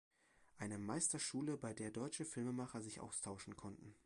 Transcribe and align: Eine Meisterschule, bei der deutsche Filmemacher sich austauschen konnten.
Eine 0.57 0.79
Meisterschule, 0.79 1.57
bei 1.57 1.75
der 1.75 1.91
deutsche 1.91 2.25
Filmemacher 2.25 2.81
sich 2.81 3.01
austauschen 3.01 3.55
konnten. 3.55 3.93